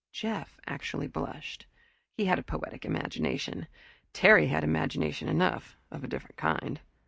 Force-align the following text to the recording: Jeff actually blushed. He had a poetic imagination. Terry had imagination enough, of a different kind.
Jeff 0.11 0.59
actually 0.65 1.05
blushed. 1.05 1.67
He 2.17 2.25
had 2.25 2.39
a 2.39 2.43
poetic 2.43 2.85
imagination. 2.85 3.67
Terry 4.13 4.47
had 4.47 4.63
imagination 4.63 5.27
enough, 5.29 5.77
of 5.91 6.03
a 6.03 6.07
different 6.07 6.37
kind. 6.37 6.81